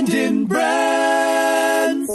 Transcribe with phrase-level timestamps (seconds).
[0.00, 2.08] Brandon Brands.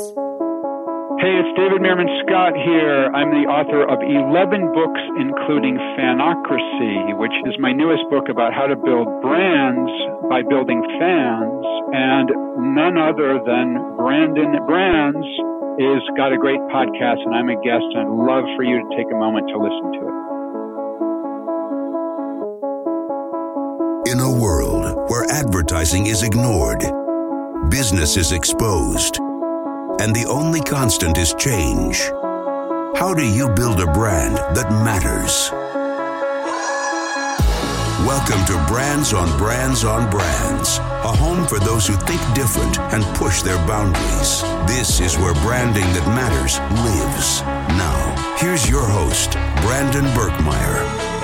[1.22, 3.13] Hey, it's David Meerman Scott here.
[3.13, 8.66] I'm the author of 11 books, including Fanocracy, which is my newest book about how
[8.66, 9.93] to build brands
[10.34, 11.61] by building fans.
[11.93, 12.34] And
[12.73, 15.30] none other than Brandon Brands
[15.78, 18.88] is got a great podcast, and I'm a guest, and I'd love for you to
[18.98, 20.16] take a moment to listen to it.
[24.10, 26.82] In a world where advertising is ignored,
[27.70, 29.18] business is exposed,
[30.00, 32.00] and the only constant is change,
[32.95, 35.49] how do you build a brand that matters?
[38.05, 43.03] Welcome to Brands on Brands on Brands, a home for those who think different and
[43.15, 44.41] push their boundaries.
[44.67, 47.41] This is where branding that matters lives.
[47.77, 49.31] Now, here's your host,
[49.63, 51.14] Brandon Birkmeyer.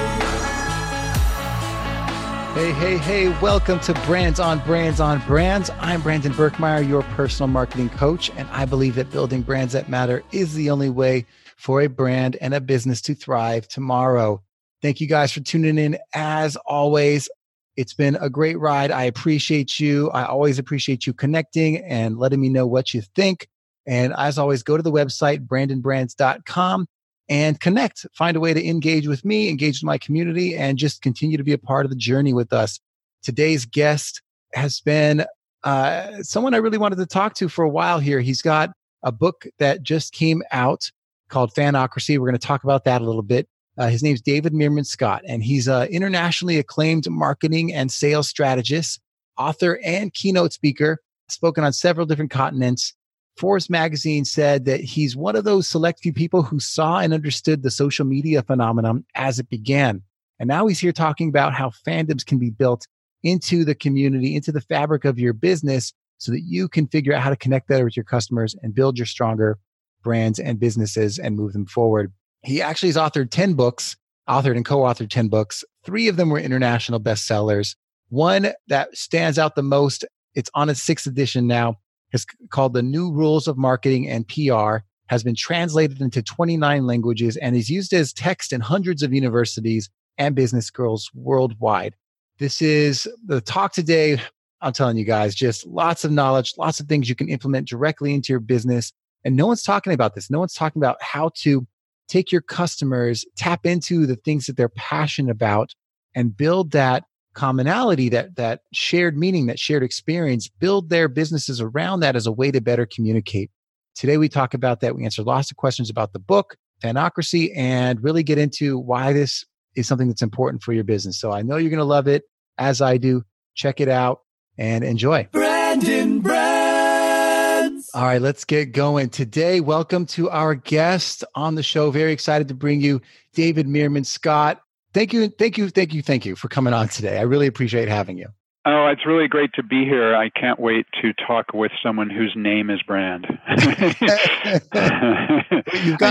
[2.53, 5.69] Hey, hey, hey, welcome to Brands on Brands on Brands.
[5.79, 10.21] I'm Brandon Birkmeyer, your personal marketing coach, and I believe that building brands that matter
[10.33, 14.43] is the only way for a brand and a business to thrive tomorrow.
[14.81, 15.97] Thank you guys for tuning in.
[16.13, 17.29] As always,
[17.77, 18.91] it's been a great ride.
[18.91, 20.09] I appreciate you.
[20.09, 23.47] I always appreciate you connecting and letting me know what you think.
[23.87, 26.85] And as always, go to the website, brandonbrands.com
[27.29, 28.05] and connect.
[28.13, 31.43] Find a way to engage with me, engage with my community, and just continue to
[31.43, 32.79] be a part of the journey with us.
[33.23, 34.21] Today's guest
[34.53, 35.25] has been
[35.63, 38.19] uh, someone I really wanted to talk to for a while here.
[38.19, 38.71] He's got
[39.03, 40.91] a book that just came out
[41.29, 42.17] called Fanocracy.
[42.17, 43.47] We're going to talk about that a little bit.
[43.77, 48.99] Uh, his name's David Meerman Scott, and he's an internationally acclaimed marketing and sales strategist,
[49.37, 52.93] author, and keynote speaker, spoken on several different continents.
[53.37, 57.63] Forbes magazine said that he's one of those select few people who saw and understood
[57.63, 60.01] the social media phenomenon as it began.
[60.39, 62.87] And now he's here talking about how fandoms can be built
[63.23, 67.21] into the community, into the fabric of your business so that you can figure out
[67.21, 69.57] how to connect better with your customers and build your stronger
[70.03, 72.11] brands and businesses and move them forward.
[72.43, 73.95] He actually has authored 10 books,
[74.27, 75.63] authored and co-authored 10 books.
[75.83, 77.75] Three of them were international bestsellers.
[78.09, 81.75] One that stands out the most, it's on its sixth edition now,
[82.13, 84.77] is called The New Rules of Marketing and PR,
[85.07, 89.89] has been translated into 29 languages and is used as text in hundreds of universities
[90.17, 91.95] and business schools worldwide.
[92.39, 94.21] This is the talk today.
[94.61, 98.13] I'm telling you guys, just lots of knowledge, lots of things you can implement directly
[98.13, 98.93] into your business.
[99.25, 100.29] And no one's talking about this.
[100.29, 101.67] No one's talking about how to
[102.07, 105.73] take your customers, tap into the things that they're passionate about,
[106.15, 107.03] and build that
[107.33, 112.31] commonality, that that shared meaning, that shared experience, build their businesses around that as a
[112.31, 113.51] way to better communicate.
[113.95, 114.95] Today we talk about that.
[114.95, 119.45] We answer lots of questions about the book, Fanocracy, and really get into why this
[119.75, 121.19] is something that's important for your business.
[121.19, 122.23] So I know you're going to love it
[122.57, 123.23] as I do.
[123.55, 124.21] Check it out
[124.57, 125.27] and enjoy.
[125.31, 127.89] Brandon Brands.
[127.93, 129.09] All right, let's get going.
[129.09, 131.91] Today, welcome to our guest on the show.
[131.91, 133.01] Very excited to bring you
[133.33, 134.61] David Meerman Scott.
[134.93, 137.17] Thank you, thank you, thank you, thank you for coming on today.
[137.17, 138.27] I really appreciate having you.
[138.63, 140.15] Oh, it's really great to be here.
[140.15, 143.25] I can't wait to talk with someone whose name is Brand.
[143.47, 144.61] I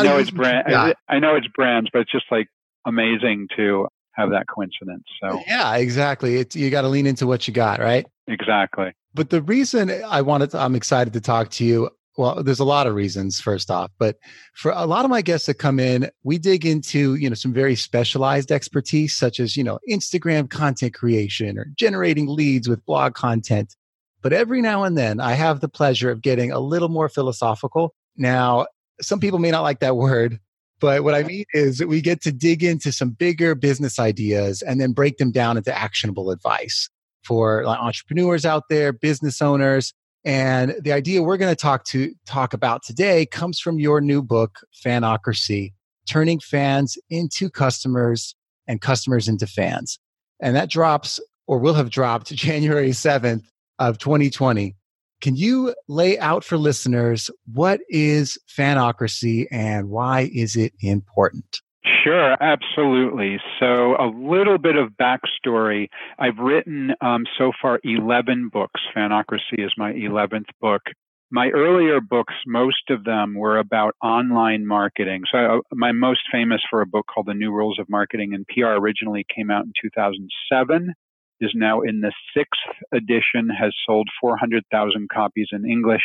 [0.02, 0.64] know it's brand.
[1.08, 2.48] I know it's brands, but it's just like
[2.86, 5.04] amazing to have that coincidence.
[5.22, 6.36] So yeah, exactly.
[6.36, 8.04] It's you got to lean into what you got, right?
[8.26, 8.92] Exactly.
[9.14, 11.90] But the reason I wanted, to, I'm excited to talk to you
[12.20, 14.16] well there's a lot of reasons first off but
[14.52, 17.52] for a lot of my guests that come in we dig into you know some
[17.52, 23.14] very specialized expertise such as you know instagram content creation or generating leads with blog
[23.14, 23.74] content.
[24.22, 27.94] But every now and then i have the pleasure of getting a little more philosophical.
[28.16, 28.66] Now
[29.00, 30.38] some people may not like that word
[30.78, 34.60] but what i mean is that we get to dig into some bigger business ideas
[34.60, 36.90] and then break them down into actionable advice
[37.24, 39.94] for entrepreneurs out there business owners
[40.24, 44.22] and the idea we're going to talk to talk about today comes from your new
[44.22, 45.72] book, Fanocracy,
[46.06, 48.34] turning fans into customers
[48.66, 49.98] and customers into fans.
[50.40, 53.44] And that drops or will have dropped January 7th
[53.78, 54.76] of 2020.
[55.20, 61.60] Can you lay out for listeners what is Fanocracy and why is it important?
[61.84, 63.38] Sure, absolutely.
[63.58, 65.88] So, a little bit of backstory.
[66.18, 68.80] I've written um, so far 11 books.
[68.94, 70.82] Fanocracy is my 11th book.
[71.30, 75.22] My earlier books, most of them were about online marketing.
[75.32, 78.46] So, uh, my most famous for a book called The New Rules of Marketing and
[78.46, 80.92] PR originally came out in 2007,
[81.40, 82.60] is now in the sixth
[82.92, 86.02] edition, has sold 400,000 copies in English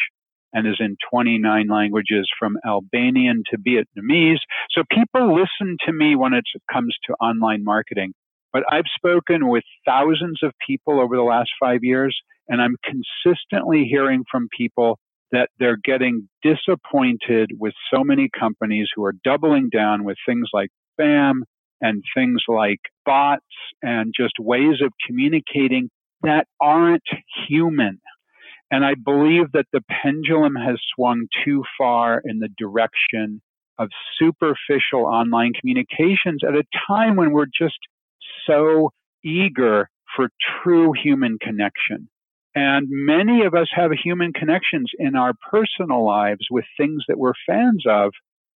[0.56, 4.40] and is in 29 languages from Albanian to Vietnamese.
[4.72, 8.14] So people listen to me when it comes to online marketing.
[8.54, 12.18] But I've spoken with thousands of people over the last five years,
[12.48, 14.98] And I'm consistently hearing from people
[15.32, 20.70] that they're getting disappointed with so many companies who are doubling down with things like
[20.98, 21.42] spam
[21.82, 23.44] and things like bots
[23.82, 25.90] and just ways of communicating
[26.22, 27.04] that aren't
[27.48, 28.00] human.
[28.76, 33.42] And I believe that the pendulum has swung too far in the direction
[33.80, 33.88] of
[34.20, 37.78] superficial online communications at a time when we're just
[38.46, 38.92] so
[39.24, 40.28] eager for
[40.62, 42.10] true human connection.
[42.54, 47.32] And many of us have human connections in our personal lives with things that we're
[47.48, 48.12] fans of.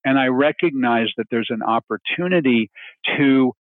[0.06, 2.72] And I recognize that there's an opportunity
[3.18, 3.52] to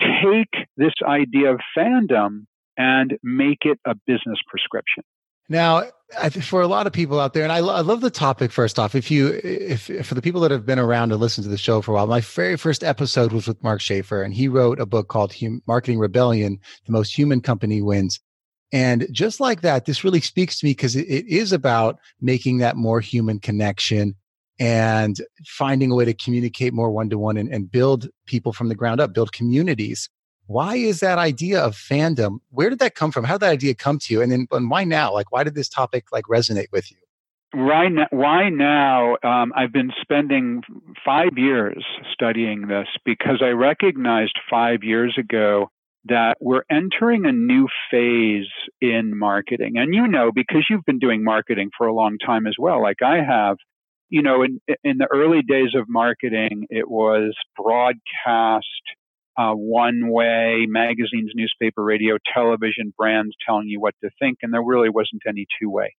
[0.00, 2.46] take this idea of fandom
[2.76, 5.04] and make it a business prescription.
[5.52, 5.82] Now,
[6.40, 8.50] for a lot of people out there, and I, I, love the topic.
[8.50, 11.44] First off, if you, if, if for the people that have been around and listened
[11.44, 14.32] to the show for a while, my very first episode was with Mark Schaefer, and
[14.32, 18.18] he wrote a book called hum, "Marketing Rebellion: The Most Human Company Wins."
[18.72, 22.58] And just like that, this really speaks to me because it, it is about making
[22.58, 24.14] that more human connection
[24.58, 28.74] and finding a way to communicate more one to one and build people from the
[28.74, 30.08] ground up, build communities.
[30.46, 32.38] Why is that idea of fandom?
[32.50, 33.24] Where did that come from?
[33.24, 34.22] How did that idea come to you?
[34.22, 35.12] And then and why now?
[35.12, 36.98] Like, why did this topic like resonate with you?
[37.54, 39.16] Right now, why now?
[39.22, 40.62] Um, I've been spending
[41.04, 45.68] five years studying this because I recognized five years ago
[46.06, 48.50] that we're entering a new phase
[48.80, 49.74] in marketing.
[49.76, 53.02] And you know, because you've been doing marketing for a long time as well, like
[53.02, 53.56] I have,
[54.08, 58.66] you know, in, in the early days of marketing, it was broadcast,
[59.36, 64.62] uh, one way, magazines, newspaper, radio, television, brands telling you what to think, and there
[64.62, 65.94] really wasn't any two way.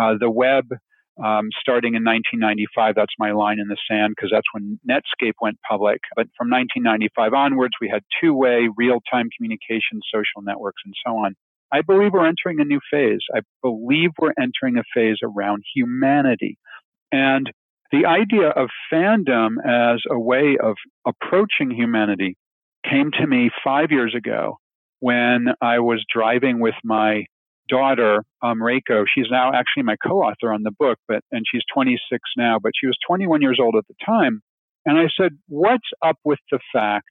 [0.00, 0.66] Uh, the web
[1.22, 5.58] um, starting in 1995, that's my line in the sand because that's when Netscape went
[5.68, 6.00] public.
[6.16, 11.18] But from 1995 onwards, we had two way, real time communication, social networks, and so
[11.18, 11.34] on.
[11.70, 13.20] I believe we're entering a new phase.
[13.34, 16.58] I believe we're entering a phase around humanity.
[17.10, 17.50] And
[17.90, 20.76] the idea of fandom as a way of
[21.06, 22.36] approaching humanity
[22.92, 24.58] came to me five years ago
[25.00, 27.24] when I was driving with my
[27.68, 32.20] daughter, um, Reiko, she's now actually my co-author on the book, but and she's 26
[32.36, 34.42] now, but she was 21 years old at the time.
[34.84, 37.10] And I said, "What's up with the fact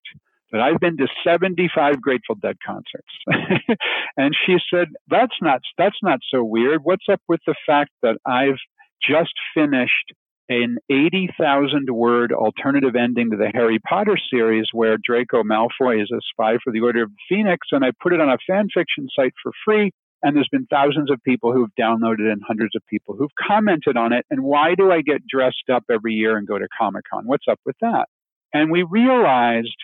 [0.51, 3.13] that I've been to 75 Grateful Dead concerts?"
[4.17, 6.81] and she said, "That's not that's not so weird.
[6.83, 8.59] What's up with the fact that I've
[9.01, 10.13] just finished
[10.51, 16.19] an 80,000 word alternative ending to the Harry Potter series where Draco Malfoy is a
[16.29, 19.07] spy for the Order of the Phoenix, and I put it on a fan fiction
[19.15, 22.85] site for free." And there's been thousands of people who've downloaded it and hundreds of
[22.87, 24.25] people who've commented on it.
[24.29, 27.25] And why do I get dressed up every year and go to Comic Con?
[27.25, 28.07] What's up with that?
[28.53, 29.77] And we realized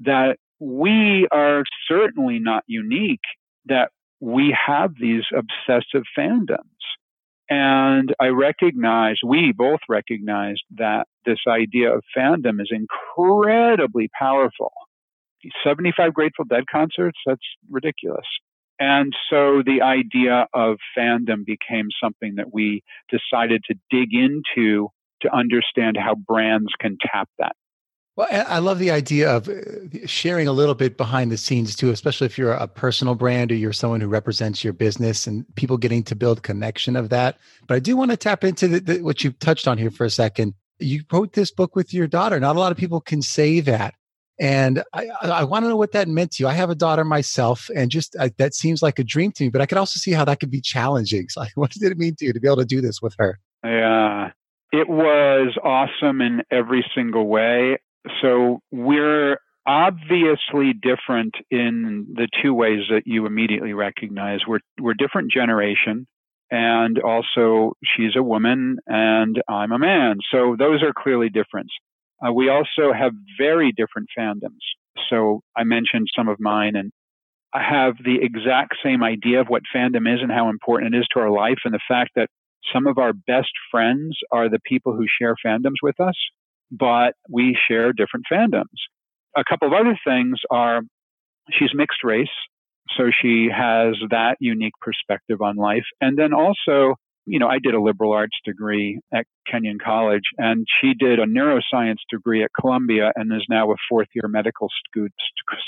[0.00, 3.20] that we are certainly not unique,
[3.66, 3.90] that
[4.20, 6.58] we have these obsessive fandoms.
[7.50, 14.72] And I recognize, we both recognized that this idea of fandom is incredibly powerful.
[15.62, 18.24] 75 Grateful Dead concerts, that's ridiculous.
[18.80, 24.88] And so the idea of fandom became something that we decided to dig into
[25.22, 27.54] to understand how brands can tap that.
[28.16, 29.54] Well, I love the idea of uh,
[30.06, 33.56] sharing a little bit behind the scenes too, especially if you're a personal brand or
[33.56, 37.38] you're someone who represents your business and people getting to build connection of that.
[37.66, 40.04] But I do want to tap into the, the, what you touched on here for
[40.04, 40.54] a second.
[40.78, 42.38] You wrote this book with your daughter.
[42.38, 43.94] Not a lot of people can say that.
[44.38, 46.48] And I, I want to know what that meant to you.
[46.48, 49.50] I have a daughter myself, and just I, that seems like a dream to me.
[49.50, 51.28] But I could also see how that could be challenging.
[51.28, 53.14] So, like, what did it mean to you to be able to do this with
[53.18, 53.38] her?
[53.62, 54.32] Yeah,
[54.72, 57.78] it was awesome in every single way.
[58.22, 64.40] So we're obviously different in the two ways that you immediately recognize.
[64.46, 66.06] We're we're different generation,
[66.50, 70.18] and also she's a woman and I'm a man.
[70.30, 71.68] So those are clearly different.
[72.24, 74.62] Uh, we also have very different fandoms.
[75.10, 76.92] So I mentioned some of mine, and
[77.52, 81.06] I have the exact same idea of what fandom is and how important it is
[81.12, 82.28] to our life, and the fact that
[82.72, 86.14] some of our best friends are the people who share fandoms with us,
[86.78, 88.64] but we share different fandoms.
[89.36, 90.80] A couple of other things are
[91.50, 92.28] she's mixed race,
[92.96, 95.84] so she has that unique perspective on life.
[96.00, 96.94] And then also,
[97.26, 101.26] you know, I did a liberal arts degree at Kenyon College, and she did a
[101.26, 104.68] neuroscience degree at Columbia and is now a fourth year medical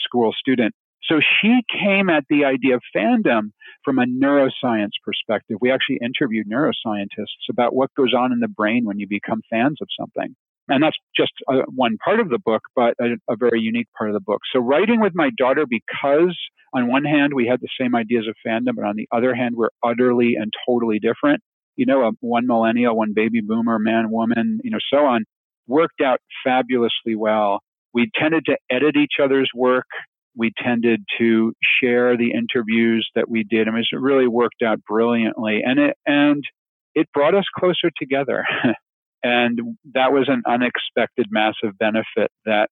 [0.04, 0.74] school student.
[1.08, 3.50] So she came at the idea of fandom
[3.84, 5.58] from a neuroscience perspective.
[5.60, 9.78] We actually interviewed neuroscientists about what goes on in the brain when you become fans
[9.80, 10.34] of something.
[10.68, 14.10] And that's just uh, one part of the book, but a, a very unique part
[14.10, 14.40] of the book.
[14.52, 16.36] So writing with my daughter, because
[16.74, 19.54] on one hand, we had the same ideas of fandom, but on the other hand,
[19.56, 21.40] we're utterly and totally different.
[21.76, 25.24] You know, one millennial, one baby boomer, man, woman, you know, so on,
[25.66, 27.60] worked out fabulously well.
[27.92, 29.86] We tended to edit each other's work.
[30.34, 33.68] We tended to share the interviews that we did.
[33.68, 36.42] I mean, it really worked out brilliantly, and it and
[36.94, 38.44] it brought us closer together.
[39.26, 42.68] and that was an unexpected, massive benefit that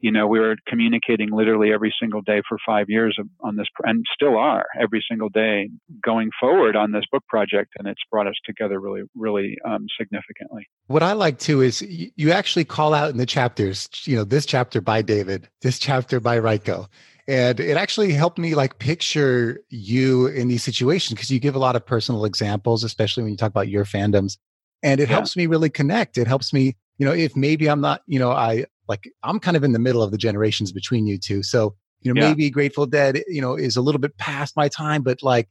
[0.00, 4.04] you know, we were communicating literally every single day for five years on this, and
[4.12, 5.70] still are every single day
[6.04, 7.70] going forward on this book project.
[7.78, 10.66] And it's brought us together really, really um, significantly.
[10.88, 14.44] What I like too is you actually call out in the chapters, you know, this
[14.44, 16.86] chapter by David, this chapter by Reiko.
[17.26, 21.58] And it actually helped me like picture you in these situations because you give a
[21.58, 24.36] lot of personal examples, especially when you talk about your fandoms.
[24.84, 25.16] And it yeah.
[25.16, 26.16] helps me really connect.
[26.16, 29.56] It helps me, you know, if maybe I'm not, you know, I like I'm kind
[29.56, 31.42] of in the middle of the generations between you two.
[31.42, 32.28] So, you know, yeah.
[32.28, 35.48] maybe Grateful Dead, you know, is a little bit past my time, but like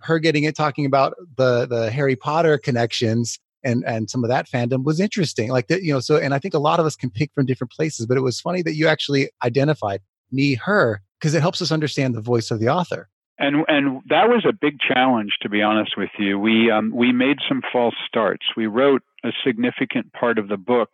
[0.00, 4.48] her getting it talking about the the Harry Potter connections and and some of that
[4.48, 5.50] fandom was interesting.
[5.50, 7.44] Like that, you know, so and I think a lot of us can pick from
[7.44, 10.00] different places, but it was funny that you actually identified
[10.30, 13.08] me, her, because it helps us understand the voice of the author.
[13.38, 16.38] And and that was a big challenge, to be honest with you.
[16.38, 18.46] We um, we made some false starts.
[18.56, 20.90] We wrote a significant part of the book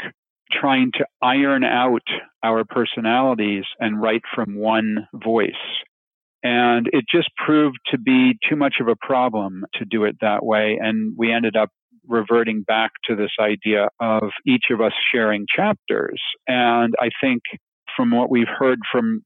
[0.50, 2.02] trying to iron out
[2.42, 5.52] our personalities and write from one voice.
[6.42, 10.44] And it just proved to be too much of a problem to do it that
[10.44, 10.78] way.
[10.80, 11.70] And we ended up
[12.08, 16.20] reverting back to this idea of each of us sharing chapters.
[16.48, 17.42] And I think
[17.96, 19.22] from what we've heard from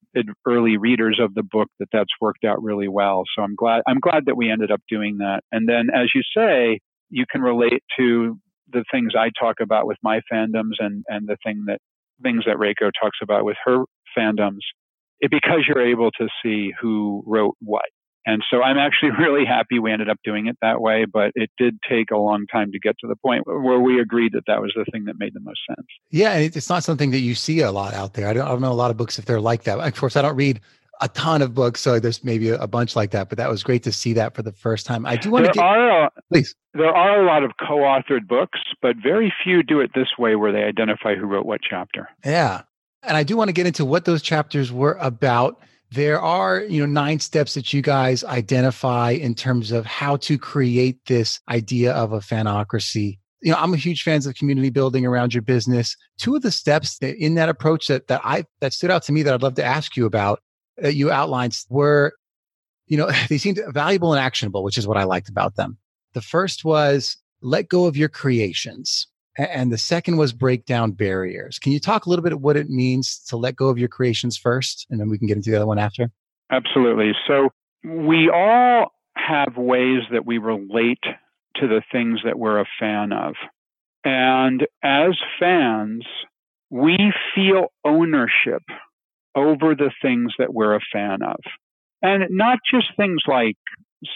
[0.46, 3.25] early readers of the book that that's worked out really well.
[3.37, 5.40] So I'm glad I'm glad that we ended up doing that.
[5.52, 6.80] And then as you say,
[7.11, 8.38] you can relate to
[8.73, 11.78] the things I talk about with my fandoms and, and the thing that
[12.23, 13.85] things that Reiko talks about with her
[14.16, 14.61] fandoms,
[15.20, 17.85] it, because you're able to see who wrote what.
[18.26, 21.50] And so I'm actually really happy we ended up doing it that way, but it
[21.56, 24.61] did take a long time to get to the point where we agreed that that
[24.61, 25.87] was the thing that made the most sense.
[26.11, 28.28] Yeah, it's not something that you see a lot out there.
[28.28, 29.78] I don't, I don't know a lot of books if they're like that.
[29.78, 30.61] Of course, I don't read
[31.00, 33.28] a ton of books, so there's maybe a, bunch like that.
[33.28, 35.06] But that was great to see that for the first time.
[35.06, 36.54] I do want there to get are, please.
[36.75, 40.52] There are a lot of co-authored books, but very few do it this way, where
[40.52, 42.09] they identify who wrote what chapter.
[42.25, 42.62] Yeah,
[43.02, 45.61] and I do want to get into what those chapters were about.
[45.93, 50.37] There are, you know, nine steps that you guys identify in terms of how to
[50.37, 55.07] create this idea of a fanocracy you know, I'm a huge fan of community building
[55.07, 55.97] around your business.
[56.19, 59.12] Two of the steps that in that approach that that I that stood out to
[59.12, 60.40] me that I'd love to ask you about
[60.78, 62.14] that you outlined were,
[62.87, 65.78] you know, they seemed valuable and actionable, which is what I liked about them.
[66.14, 69.07] The first was let go of your creations.
[69.38, 71.59] And the second was break down barriers.
[71.59, 73.88] Can you talk a little bit of what it means to let go of your
[73.88, 74.87] creations first?
[74.90, 76.11] And then we can get into the other one after.
[76.50, 77.12] Absolutely.
[77.26, 77.50] So
[77.85, 81.02] we all have ways that we relate
[81.57, 83.35] to the things that we're a fan of.
[84.05, 86.05] And as fans,
[86.71, 88.62] we feel ownership
[89.35, 91.38] over the things that we're a fan of.
[92.02, 93.57] And not just things like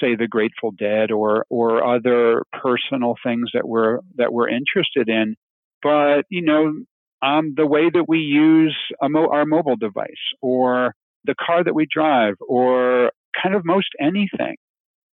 [0.01, 5.37] say the Grateful Dead or or other personal things that we're that we're interested in,
[5.83, 6.73] but you know
[7.23, 10.07] um, the way that we use mo- our mobile device
[10.41, 10.95] or
[11.25, 13.11] the car that we drive or
[13.41, 14.57] kind of most anything.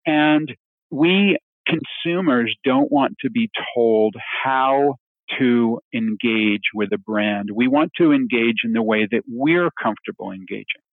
[0.05, 0.53] And
[0.89, 4.95] we consumers don't want to be told how
[5.37, 7.49] to engage with a brand.
[7.53, 10.86] We want to engage in the way that we're comfortable engaging.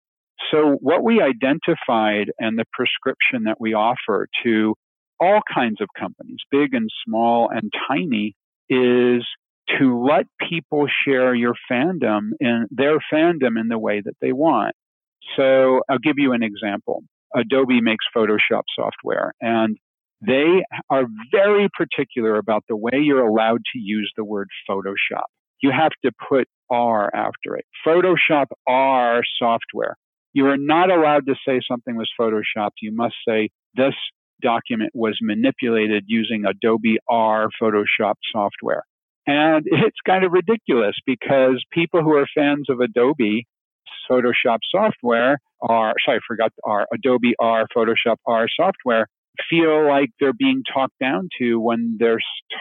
[0.51, 4.75] So, what we identified and the prescription that we offer to
[5.21, 8.35] all kinds of companies, big and small and tiny,
[8.69, 9.25] is
[9.79, 14.75] to let people share your fandom in their fandom in the way that they want.
[15.37, 17.03] So, I'll give you an example.
[17.35, 19.77] Adobe makes Photoshop software, and
[20.21, 25.25] they are very particular about the way you're allowed to use the word Photoshop.
[25.61, 27.65] You have to put R after it.
[27.87, 29.97] Photoshop R software.
[30.35, 32.83] You are not allowed to say something was photoshopped.
[32.83, 33.95] You must say this
[34.43, 38.83] document was manipulated using Adobe R Photoshop software.
[39.27, 43.47] And it's kind of ridiculous because people who are fans of Adobe
[44.11, 49.07] Photoshop software are, sorry, I forgot R, Adobe R Photoshop R software
[49.51, 52.21] feel like they're being talked down to when they're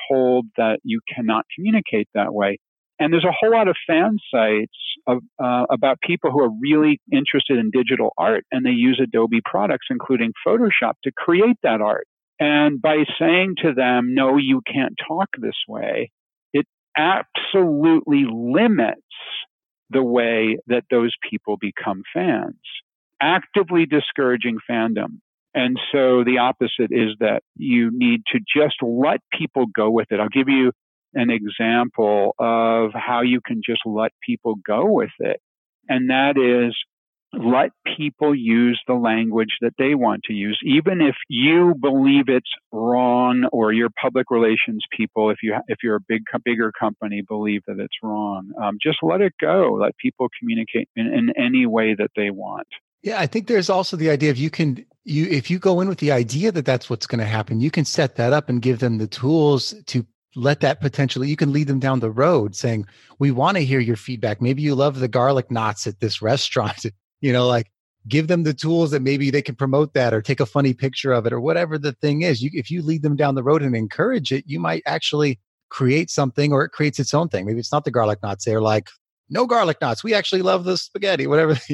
[0.10, 2.58] told that you cannot communicate that way.
[3.00, 7.00] And there's a whole lot of fan sites of, uh, about people who are really
[7.12, 12.08] interested in digital art and they use Adobe products, including Photoshop, to create that art.
[12.40, 16.12] And by saying to them, no, you can't talk this way,
[16.54, 16.66] it
[16.98, 19.02] absolutely limits
[19.90, 22.60] the way that those people become fans,
[23.22, 25.20] actively discouraging fandom.
[25.56, 30.20] And so the opposite is that you need to just let people go with it.
[30.20, 30.72] I'll give you
[31.13, 35.39] an example of how you can just let people go with it.
[35.89, 36.75] And that is
[37.34, 42.51] let people use the language that they want to use, even if you believe it's
[42.72, 47.62] wrong, or your public relations people, if you if you're a big bigger company, believe
[47.67, 48.51] that it's wrong.
[48.62, 49.77] Um, just let it go.
[49.82, 52.67] Let people communicate in, in any way that they want.
[53.01, 55.89] Yeah, I think there's also the idea of you can you if you go in
[55.89, 58.62] with the idea that that's what's going to happen, you can set that up and
[58.62, 60.05] give them the tools to
[60.36, 62.86] let that potentially you can lead them down the road saying
[63.20, 64.42] we want to hear your feedback.
[64.42, 66.86] Maybe you love the garlic knots at this restaurant.
[67.22, 67.72] You know like
[68.08, 71.13] give them the tools that maybe they can promote that or take a funny picture
[71.13, 72.42] of it or whatever the thing is.
[72.42, 76.10] You, if you lead them down the road and encourage it you might actually create
[76.10, 77.46] something or it creates its own thing.
[77.46, 78.46] Maybe it's not the garlic knots.
[78.46, 78.90] They're like
[79.30, 80.04] no garlic knots.
[80.04, 81.58] We actually love the spaghetti whatever.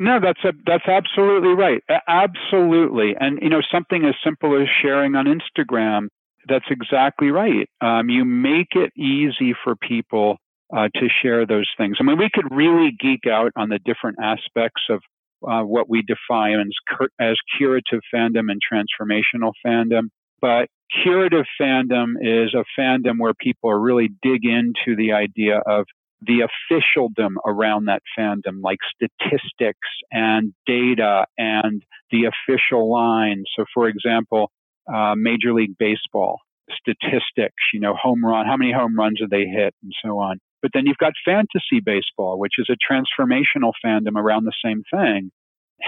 [0.00, 1.82] No that's a, that's absolutely right.
[2.06, 3.16] Absolutely.
[3.18, 6.06] And you know something as simple as sharing on instagram
[6.48, 10.38] that's exactly right um, you make it easy for people
[10.76, 11.96] uh, to share those things.
[12.00, 15.00] I mean, we could really geek out on the different aspects of
[15.48, 20.08] uh, what we define as, as curative fandom and transformational fandom.
[20.40, 20.68] But
[21.02, 25.86] curative fandom is a fandom where people really dig into the idea of
[26.20, 33.44] the officialdom around that fandom, like statistics and data and the official line.
[33.56, 34.50] So, for example,
[34.92, 36.40] uh, Major League Baseball
[36.70, 40.38] statistics, you know, home run, how many home runs did they hit, and so on.
[40.60, 45.30] But then you've got fantasy baseball, which is a transformational fandom around the same thing.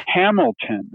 [0.07, 0.93] Hamilton.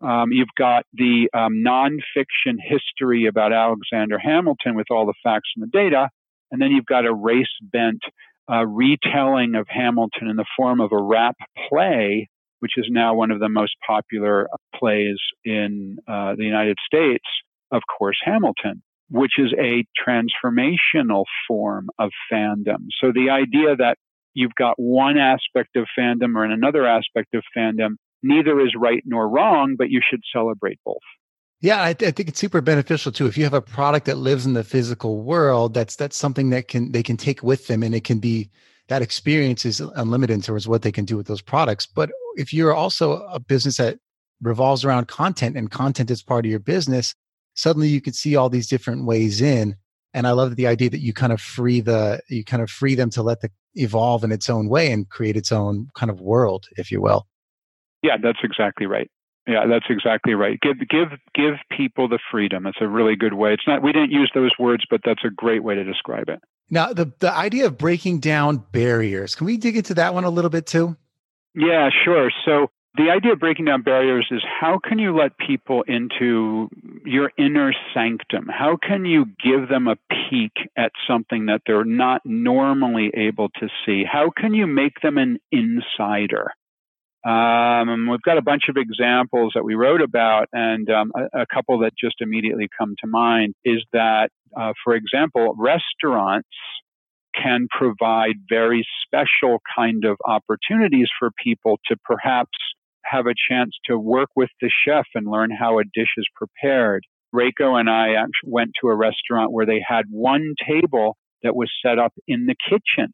[0.00, 5.62] Um, you've got the um, nonfiction history about Alexander Hamilton with all the facts and
[5.62, 6.10] the data.
[6.50, 8.02] And then you've got a race bent
[8.50, 11.36] uh, retelling of Hamilton in the form of a rap
[11.68, 12.28] play,
[12.64, 17.26] which is now one of the most popular plays in uh, the United States,
[17.70, 22.86] of course, Hamilton which is a transformational form of fandom.
[23.00, 23.96] So the idea that
[24.32, 29.28] you've got one aspect of fandom or another aspect of fandom, neither is right nor
[29.28, 30.96] wrong, but you should celebrate both.
[31.60, 33.26] Yeah, I, th- I, think it's super beneficial too.
[33.26, 36.68] If you have a product that lives in the physical world, that's that's something that
[36.68, 38.50] can they can take with them, and it can be
[38.88, 41.86] that experience is unlimited in terms of what they can do with those products.
[41.86, 43.98] But if you're also a business that
[44.42, 47.14] revolves around content and content is part of your business,
[47.54, 49.76] suddenly you could see all these different ways in.
[50.12, 52.94] And i love the idea that you kind of free the you kind of free
[52.94, 56.20] them to let the evolve in its own way and create its own kind of
[56.20, 57.26] world if you will.
[58.02, 59.10] Yeah that's exactly right.
[59.48, 60.60] Yeah that's exactly right.
[60.60, 62.64] Give give give people the freedom.
[62.64, 63.54] It's a really good way.
[63.54, 66.38] It's not we didn't use those words but that's a great way to describe it
[66.70, 70.30] now the the idea of breaking down barriers can we dig into that one a
[70.30, 70.96] little bit too
[71.54, 75.82] yeah sure so the idea of breaking down barriers is how can you let people
[75.88, 76.68] into
[77.04, 78.48] your inner sanctum?
[78.48, 83.68] How can you give them a peek at something that they're not normally able to
[83.84, 84.04] see?
[84.04, 86.52] How can you make them an insider?
[87.24, 91.46] Um, we've got a bunch of examples that we wrote about, and um, a, a,
[91.46, 96.48] couple that just immediately come to mind is that, uh, for example, restaurants
[97.34, 102.52] can provide very special kind of opportunities for people to perhaps
[103.04, 107.04] have a chance to work with the chef and learn how a dish is prepared.
[107.34, 111.70] Reiko and I actually went to a restaurant where they had one table that was
[111.84, 113.12] set up in the kitchen.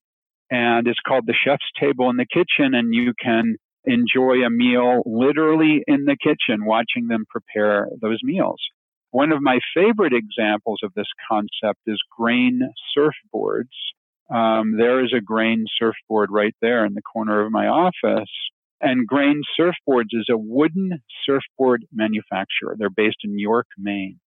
[0.51, 2.75] And it's called the chef's table in the kitchen.
[2.75, 8.61] And you can enjoy a meal literally in the kitchen, watching them prepare those meals.
[9.11, 12.61] One of my favorite examples of this concept is grain
[12.97, 13.65] surfboards.
[14.33, 18.31] Um, there is a grain surfboard right there in the corner of my office.
[18.81, 22.77] And Grain Surfboards is a wooden surfboard manufacturer.
[22.79, 24.19] They're based in York, Maine.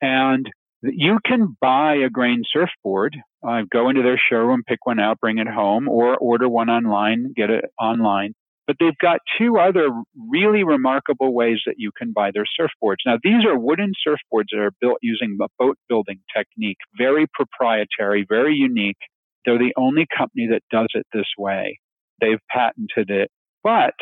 [0.00, 0.50] And
[0.82, 5.38] you can buy a grain surfboard, uh, go into their showroom, pick one out, bring
[5.38, 8.34] it home, or order one online, get it online.
[8.66, 9.88] But they've got two other
[10.30, 13.04] really remarkable ways that you can buy their surfboards.
[13.04, 18.24] Now, these are wooden surfboards that are built using a boat building technique, very proprietary,
[18.26, 18.96] very unique.
[19.44, 21.78] They're the only company that does it this way.
[22.20, 23.30] They've patented it.
[23.62, 23.94] But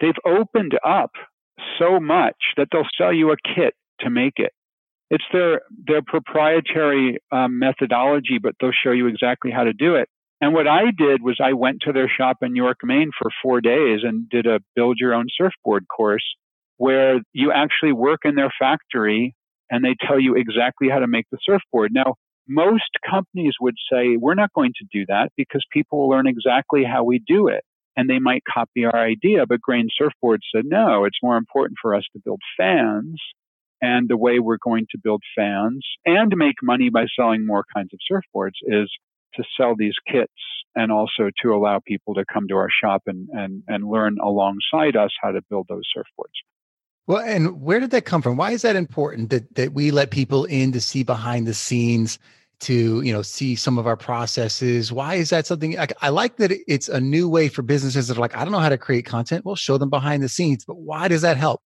[0.00, 1.10] they've opened up
[1.78, 4.52] so much that they'll sell you a kit to make it.
[5.10, 10.08] It's their their proprietary um, methodology, but they'll show you exactly how to do it.
[10.40, 13.60] And what I did was I went to their shop in York, Maine for four
[13.60, 16.24] days and did a build your own surfboard course
[16.76, 19.34] where you actually work in their factory
[19.70, 21.90] and they tell you exactly how to make the surfboard.
[21.92, 26.26] Now, most companies would say, we're not going to do that because people will learn
[26.26, 27.64] exactly how we do it
[27.96, 29.46] and they might copy our idea.
[29.46, 33.20] But Grain Surfboard said, no, it's more important for us to build fans.
[33.82, 37.90] And the way we're going to build fans and make money by selling more kinds
[37.92, 38.90] of surfboards is
[39.36, 40.32] to sell these kits
[40.74, 44.96] and also to allow people to come to our shop and, and, and learn alongside
[44.96, 46.36] us how to build those surfboards.
[47.06, 48.36] Well, and where did that come from?
[48.36, 52.18] Why is that important that that we let people in to see behind the scenes,
[52.60, 54.92] to you know see some of our processes?
[54.92, 55.78] Why is that something?
[55.78, 58.50] I, I like that it's a new way for businesses that are like, I don't
[58.50, 59.44] know how to create content.
[59.44, 60.64] We'll show them behind the scenes.
[60.64, 61.60] But why does that help?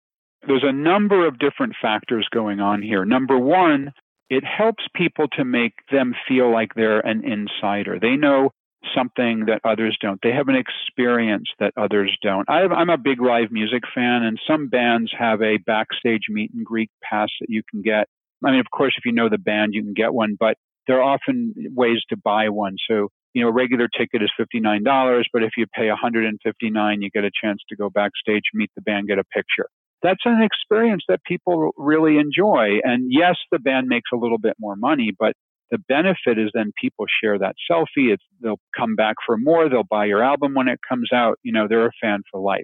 [0.47, 3.07] There's a number of different factors going on here.
[3.07, 3.93] Number one,
[4.31, 7.99] it helps people to make them feel like they're an insider.
[8.01, 8.51] They know
[8.95, 10.21] something that others don't.
[10.23, 12.49] They have an experience that others don't.
[12.49, 16.65] I am a big live music fan, and some bands have a backstage meet and
[16.65, 18.07] greet pass that you can get.
[18.45, 21.03] I mean, of course, if you know the band, you can get one, but there
[21.03, 22.77] are often ways to buy one.
[22.89, 27.25] So, you know, a regular ticket is $59, but if you pay 159 you get
[27.25, 29.69] a chance to go backstage, meet the band, get a picture.
[30.03, 32.79] That's an experience that people really enjoy.
[32.83, 35.35] And yes, the band makes a little bit more money, but
[35.71, 38.13] the benefit is then people share that selfie.
[38.13, 39.69] It's, they'll come back for more.
[39.69, 41.39] They'll buy your album when it comes out.
[41.43, 42.63] You know, they're a fan for life.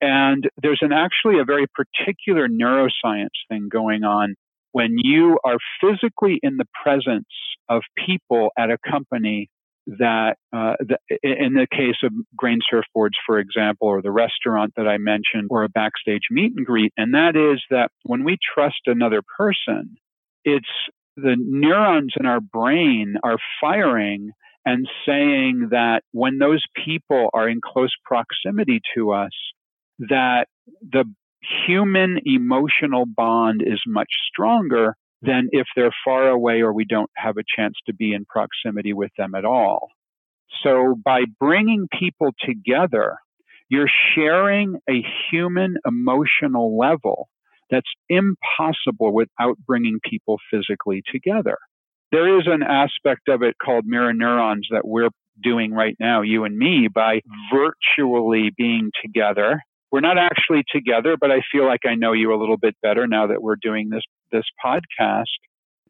[0.00, 4.34] And there's an actually a very particular neuroscience thing going on
[4.72, 7.26] when you are physically in the presence
[7.68, 9.48] of people at a company
[9.86, 14.88] that, uh, the, in the case of grain surfboards, for example, or the restaurant that
[14.88, 18.80] I mentioned, or a backstage meet and greet, and that is that when we trust
[18.86, 19.96] another person,
[20.44, 20.66] it's
[21.16, 24.30] the neurons in our brain are firing
[24.64, 29.30] and saying that when those people are in close proximity to us,
[29.98, 30.46] that
[30.82, 31.04] the
[31.66, 37.36] human emotional bond is much stronger than if they're far away or we don't have
[37.36, 39.88] a chance to be in proximity with them at all.
[40.62, 43.16] So by bringing people together,
[43.68, 47.28] you're sharing a human emotional level
[47.70, 51.58] that's impossible without bringing people physically together.
[52.12, 55.08] There is an aspect of it called mirror neurons that we're
[55.42, 57.20] doing right now, you and me, by
[57.52, 59.60] virtually being together.
[59.90, 63.06] We're not actually together, but I feel like I know you a little bit better
[63.06, 65.24] now that we're doing this, this podcast.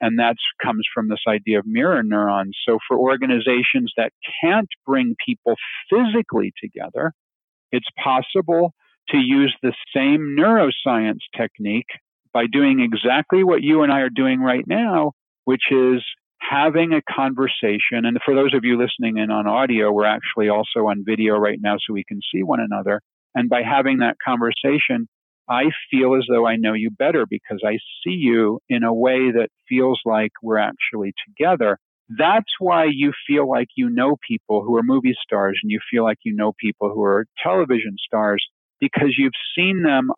[0.00, 2.56] And that comes from this idea of mirror neurons.
[2.68, 5.54] So for organizations that can't bring people
[5.90, 7.12] physically together,
[7.72, 8.72] it's possible
[9.10, 11.86] to use the same neuroscience technique
[12.32, 15.12] by doing exactly what you and I are doing right now,
[15.44, 16.04] which is
[16.40, 18.04] having a conversation.
[18.04, 21.58] And for those of you listening in on audio, we're actually also on video right
[21.60, 23.00] now so we can see one another.
[23.34, 25.08] And by having that conversation,
[25.48, 29.30] I feel as though I know you better because I see you in a way
[29.30, 31.78] that feels like we're actually together.
[32.08, 36.04] That's why you feel like you know people who are movie stars and you feel
[36.04, 38.44] like you know people who are television stars
[38.80, 40.10] because you've seen them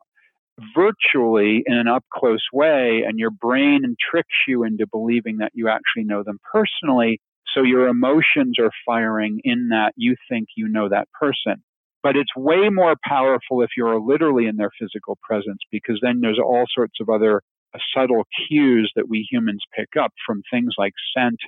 [0.74, 5.68] virtually in an up close way and your brain tricks you into believing that you
[5.68, 7.20] actually know them personally.
[7.54, 11.62] So your emotions are firing in that you think you know that person.
[12.02, 16.38] But it's way more powerful if you're literally in their physical presence because then there's
[16.38, 17.42] all sorts of other
[17.74, 21.38] uh, subtle cues that we humans pick up from things like scent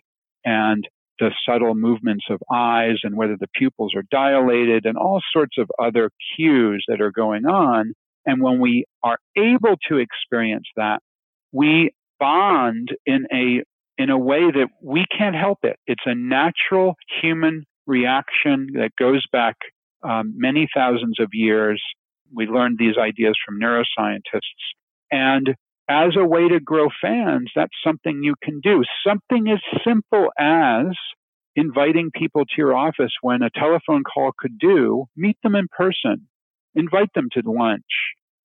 [0.45, 0.87] and
[1.21, 5.71] the subtle movements of eyes and whether the pupils are dilated and all sorts of
[5.79, 7.93] other cues that are going on.
[8.27, 11.01] And when we are able to experience that,
[11.53, 13.63] we bond in a
[13.99, 15.77] in a way that we can't help it.
[15.87, 19.57] It's a natural human reaction that goes back
[20.03, 21.83] um, many thousands of years.
[22.33, 24.41] We learned these ideas from neuroscientists.
[25.11, 25.55] And
[25.89, 28.85] as a way to grow fans, that's something you can do.
[29.05, 30.87] Something as simple as
[31.57, 36.29] inviting people to your office when a telephone call could do, meet them in person,
[36.75, 37.83] invite them to lunch,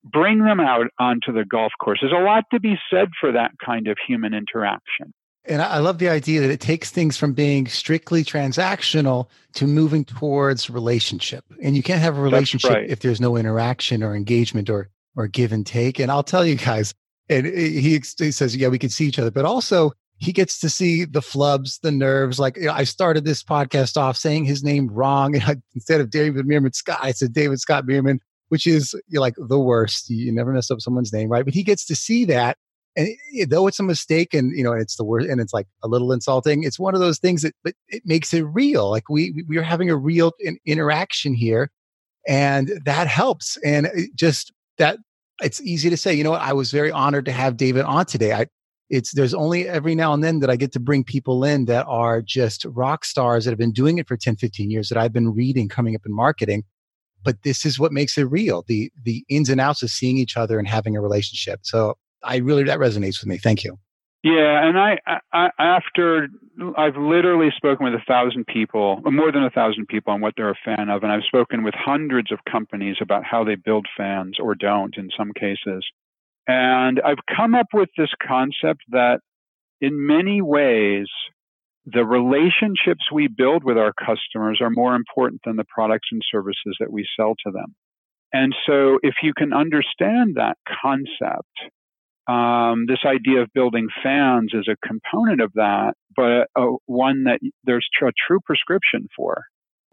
[0.04, 2.00] bring them out onto the golf course.
[2.02, 5.14] There's a lot to be said for that kind of human interaction.
[5.48, 10.04] And I love the idea that it takes things from being strictly transactional to moving
[10.04, 11.46] towards relationship.
[11.62, 12.90] And you can't have a relationship right.
[12.90, 16.00] if there's no interaction or engagement or or give and take.
[16.00, 16.94] And I'll tell you guys,
[17.30, 20.70] and he, he says, yeah, we can see each other, but also he gets to
[20.70, 22.40] see the flubs, the nerves.
[22.40, 26.02] Like you know, I started this podcast off saying his name wrong, and I, instead
[26.02, 29.60] of David Meerman Scott, I said David Scott Meerman, which is you know, like the
[29.60, 30.10] worst.
[30.10, 31.46] You never mess up someone's name, right?
[31.46, 32.58] But he gets to see that,
[32.96, 35.68] and it, though it's a mistake, and you know, it's the worst, and it's like
[35.84, 36.64] a little insulting.
[36.64, 38.90] It's one of those things that, but it makes it real.
[38.90, 41.72] Like we we are having a real in, interaction here,
[42.28, 43.58] and that helps.
[43.66, 45.00] And just that
[45.42, 46.42] it's easy to say, you know what?
[46.42, 48.34] I was very honored to have David on today.
[48.34, 48.48] I
[48.90, 51.86] it's there's only every now and then that I get to bring people in that
[51.88, 55.14] are just rock stars that have been doing it for 10, 15 years that I've
[55.14, 56.64] been reading coming up in marketing.
[57.24, 58.64] But this is what makes it real.
[58.68, 61.62] The the ins and outs of seeing each other and having a relationship.
[61.64, 63.38] So I really that resonates with me.
[63.38, 63.78] Thank you.
[64.24, 64.98] Yeah, and I,
[65.32, 66.30] I after
[66.76, 70.50] I've literally spoken with a thousand people, more than a thousand people, on what they're
[70.50, 74.38] a fan of, and I've spoken with hundreds of companies about how they build fans
[74.40, 75.86] or don't in some cases.
[76.48, 79.20] And I've come up with this concept that
[79.80, 81.08] in many ways,
[81.86, 86.78] the relationships we build with our customers are more important than the products and services
[86.80, 87.76] that we sell to them.
[88.34, 91.72] And so if you can understand that concept,
[92.28, 97.40] um, this idea of building fans is a component of that, but uh, one that
[97.64, 99.44] there's a true prescription for.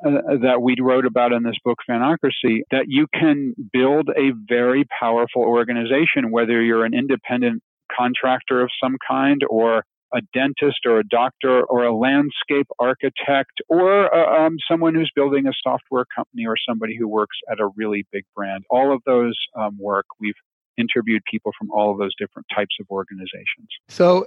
[0.04, 4.84] Uh, that we wrote about in this book, Fanocracy, that you can build a very
[4.98, 7.62] powerful organization, whether you're an independent
[7.96, 14.12] contractor of some kind or a dentist or a doctor or a landscape architect or
[14.14, 18.04] uh, um, someone who's building a software company or somebody who works at a really
[18.12, 18.64] big brand.
[18.70, 20.06] All of those um, work.
[20.20, 20.34] We've
[20.78, 23.68] interviewed people from all of those different types of organizations.
[23.88, 24.26] So,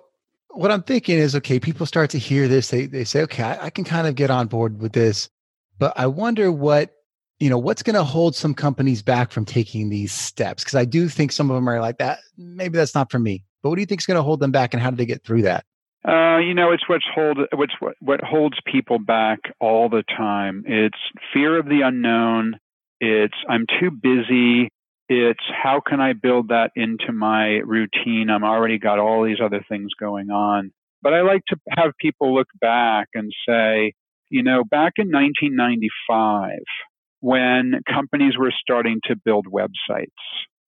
[0.49, 3.65] what I'm thinking is okay, people start to hear this, they, they say, okay, I,
[3.65, 5.29] I can kind of get on board with this,
[5.77, 6.91] but I wonder what
[7.39, 10.85] you know what's going to hold some companies back from taking these steps because i
[10.85, 13.75] do think some of them are like that maybe that's not for me but what
[13.75, 15.41] do you think is going to hold them back and how do they get through
[15.41, 15.65] that
[16.07, 20.63] uh, you know, it's what's hold what's what, what holds people back all the time.
[20.67, 20.97] It's
[21.33, 22.59] fear of the unknown.
[22.99, 24.69] It's I'm too busy.
[25.07, 28.29] It's how can I build that into my routine?
[28.29, 30.71] I'm already got all these other things going on.
[31.01, 33.93] But I like to have people look back and say,
[34.29, 36.57] you know, back in 1995,
[37.19, 40.07] when companies were starting to build websites,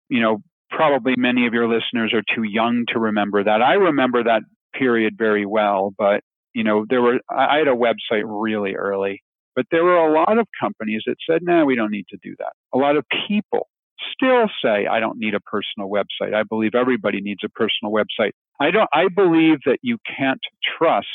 [0.07, 0.37] you know,
[0.69, 3.61] probably many of your listeners are too young to remember that.
[3.61, 6.21] I remember that period very well, but
[6.53, 9.21] you know, there were I had a website really early,
[9.55, 12.35] but there were a lot of companies that said, "No, we don't need to do
[12.39, 13.67] that." A lot of people
[14.13, 16.33] still say, I don't need a personal website.
[16.33, 18.31] I believe everybody needs a personal website.
[18.59, 20.41] I don't, I believe that you can't
[20.77, 21.07] trust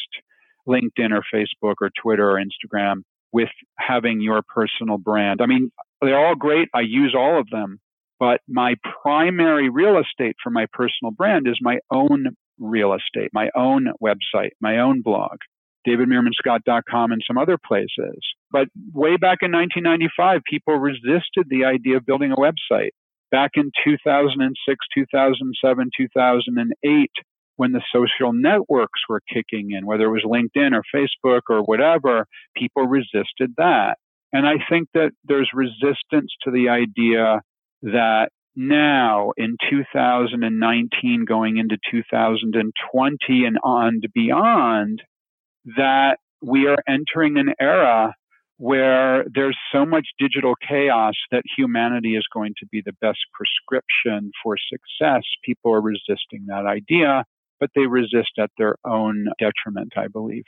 [0.68, 5.40] LinkedIn or Facebook or Twitter or Instagram with having your personal brand.
[5.40, 5.70] I mean,
[6.00, 6.68] they're all great.
[6.74, 7.78] I use all of them,
[8.18, 13.50] but my primary real estate for my personal brand is my own real estate, my
[13.54, 15.38] own website, my own blog.
[15.86, 18.18] DavidMeermanScott.com and some other places.
[18.50, 22.90] But way back in 1995, people resisted the idea of building a website.
[23.30, 27.10] Back in 2006, 2007, 2008,
[27.56, 32.26] when the social networks were kicking in, whether it was LinkedIn or Facebook or whatever,
[32.56, 33.96] people resisted that.
[34.32, 37.40] And I think that there's resistance to the idea
[37.82, 45.02] that now in 2019, going into 2020 and on to beyond,
[45.76, 48.14] that we are entering an era
[48.58, 54.30] where there's so much digital chaos that humanity is going to be the best prescription
[54.42, 55.22] for success.
[55.44, 57.24] People are resisting that idea,
[57.60, 60.44] but they resist at their own detriment, I believe.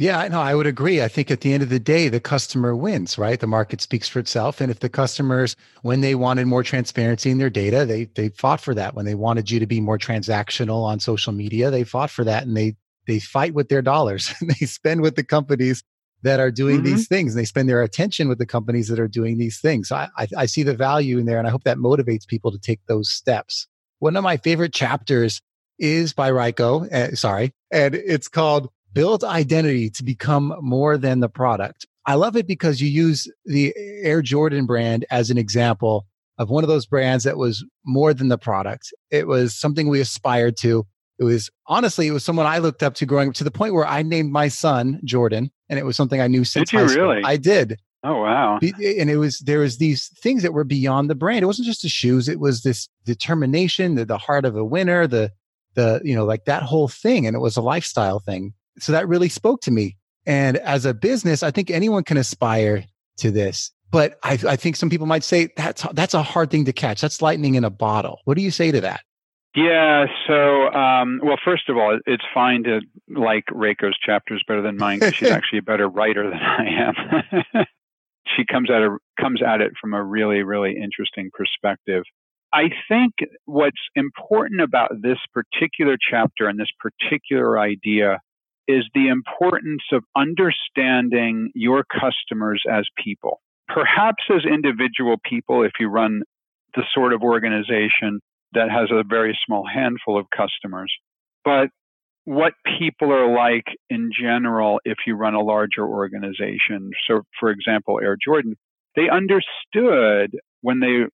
[0.00, 0.40] Yeah, know.
[0.40, 1.02] I would agree.
[1.02, 3.40] I think at the end of the day, the customer wins, right?
[3.40, 4.60] The market speaks for itself.
[4.60, 8.60] And if the customers, when they wanted more transparency in their data, they they fought
[8.60, 8.94] for that.
[8.94, 12.46] When they wanted you to be more transactional on social media, they fought for that
[12.46, 12.76] and they
[13.08, 14.32] they fight with their dollars.
[14.40, 15.82] they spend with the companies
[16.22, 16.94] that are doing mm-hmm.
[16.94, 17.32] these things.
[17.32, 19.88] And they spend their attention with the companies that are doing these things.
[19.88, 22.52] So I, I, I see the value in there, and I hope that motivates people
[22.52, 23.66] to take those steps.
[23.98, 25.40] One of my favorite chapters
[25.78, 26.92] is by Reicho.
[26.92, 32.36] Uh, sorry, and it's called "Build Identity to Become More Than the Product." I love
[32.36, 36.06] it because you use the Air Jordan brand as an example
[36.38, 38.92] of one of those brands that was more than the product.
[39.10, 40.86] It was something we aspired to.
[41.18, 43.74] It was honestly, it was someone I looked up to growing up to the point
[43.74, 46.70] where I named my son Jordan, and it was something I knew since.
[46.70, 47.22] Did you really?
[47.24, 47.78] I did.
[48.04, 48.58] Oh wow!
[48.62, 51.42] Eh, and it was there was these things that were beyond the brand.
[51.42, 55.06] It wasn't just the shoes; it was this determination, the, the heart of a winner,
[55.08, 55.32] the
[55.74, 58.54] the you know like that whole thing, and it was a lifestyle thing.
[58.78, 59.96] So that really spoke to me.
[60.26, 62.84] And as a business, I think anyone can aspire
[63.16, 63.72] to this.
[63.90, 67.00] But I, I think some people might say that's that's a hard thing to catch.
[67.00, 68.20] That's lightning in a bottle.
[68.24, 69.00] What do you say to that?
[69.54, 70.06] Yeah.
[70.26, 74.98] So, um, well, first of all, it's fine to like Reiko's chapters better than mine
[74.98, 77.66] because she's actually a better writer than I am.
[78.36, 82.04] she comes at it comes at it from a really, really interesting perspective.
[82.52, 83.12] I think
[83.44, 88.20] what's important about this particular chapter and this particular idea
[88.66, 93.40] is the importance of understanding your customers as people.
[93.66, 96.22] Perhaps as individual people, if you run
[96.74, 98.20] the sort of organization
[98.52, 100.92] that has a very small handful of customers.
[101.44, 101.70] but
[102.28, 106.90] what people are like in general if you run a larger organization.
[107.08, 108.54] So, for example, Air Jordan,
[108.96, 111.06] they understood when they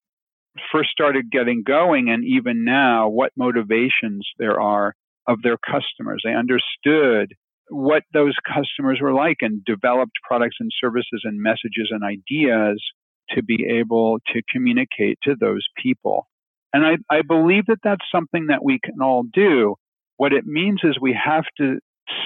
[0.73, 4.95] first started getting going and even now what motivations there are
[5.29, 6.21] of their customers.
[6.25, 7.35] They understood
[7.69, 12.83] what those customers were like and developed products and services and messages and ideas
[13.31, 16.27] to be able to communicate to those people.
[16.75, 19.77] And I, I believe that that's something that we can all do.
[20.17, 21.79] What it means is we have to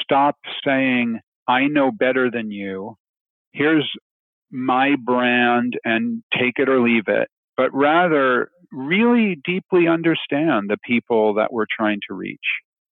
[0.03, 2.97] stop saying, I know better than you.
[3.53, 3.89] Here's
[4.51, 11.35] my brand and take it or leave it, but rather really deeply understand the people
[11.35, 12.39] that we're trying to reach.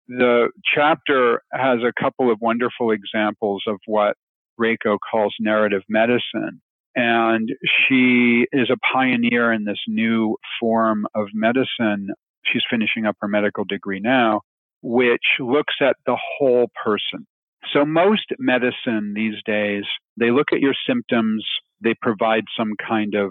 [0.09, 4.17] The chapter has a couple of wonderful examples of what
[4.59, 6.63] Reiko calls narrative medicine.
[6.95, 7.49] And
[7.89, 12.09] she is a pioneer in this new form of medicine.
[12.45, 14.43] She's finishing up her medical degree now,
[14.83, 17.27] which looks at the whole person.
[17.73, 19.85] So most medicine these days,
[20.19, 21.47] they look at your symptoms,
[21.81, 23.31] they provide some kind of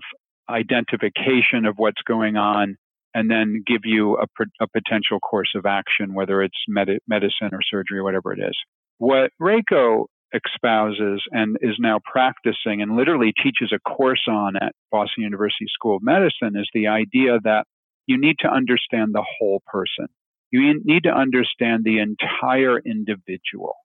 [0.50, 2.78] identification of what's going on,
[3.13, 4.26] and then give you a,
[4.62, 8.58] a potential course of action, whether it's med- medicine or surgery or whatever it is.
[8.97, 15.24] What Reiko espouses and is now practicing and literally teaches a course on at Boston
[15.24, 17.65] University School of Medicine is the idea that
[18.08, 20.08] you need to understand the whole person.
[20.52, 23.76] You need to understand the entire individual.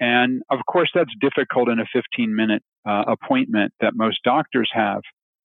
[0.00, 5.00] And of course, that's difficult in a 15 minute uh, appointment that most doctors have.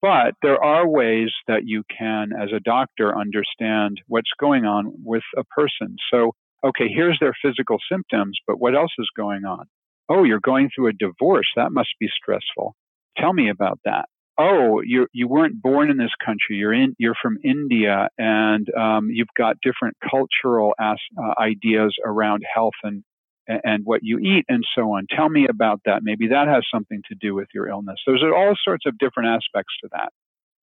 [0.00, 5.22] But there are ways that you can, as a doctor, understand what's going on with
[5.37, 5.96] a person.
[6.12, 9.64] So, okay, here's their physical symptoms, but what else is going on?
[10.09, 11.49] Oh, you're going through a divorce.
[11.57, 12.75] That must be stressful.
[13.17, 14.07] Tell me about that.
[14.37, 16.57] Oh, you you weren't born in this country.
[16.57, 16.97] You're in.
[16.99, 23.05] You're from India, and um, you've got different cultural as, uh, ideas around health and
[23.47, 25.07] and what you eat and so on.
[25.14, 26.01] Tell me about that.
[26.03, 28.01] Maybe that has something to do with your illness.
[28.07, 30.11] There's all sorts of different aspects to that,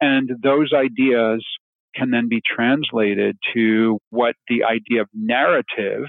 [0.01, 1.45] and those ideas
[1.95, 6.05] can then be translated to what the idea of narrative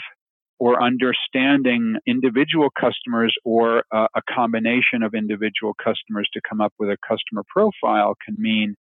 [0.62, 6.88] or understanding individual customers or uh, a combination of individual customers to come up with
[6.88, 8.77] a customer profile can mean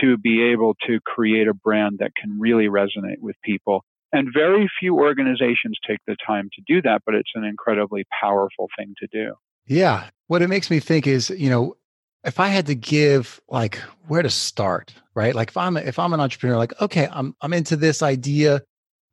[0.00, 3.84] to be able to create a brand that can really resonate with people.
[4.14, 8.68] And very few organizations take the time to do that, but it's an incredibly powerful
[8.78, 9.34] thing to do.
[9.66, 10.08] Yeah.
[10.28, 11.76] What it makes me think is, you know,
[12.24, 13.76] if I had to give like
[14.08, 15.34] where to start, right?
[15.34, 18.62] Like if I'm if I'm an entrepreneur, like, okay, I'm I'm into this idea